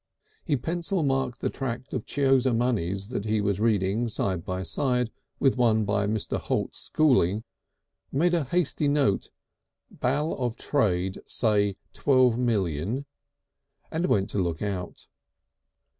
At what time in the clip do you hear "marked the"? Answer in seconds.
1.05-1.51